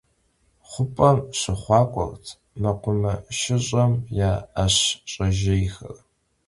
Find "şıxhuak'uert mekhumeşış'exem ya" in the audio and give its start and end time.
1.39-4.31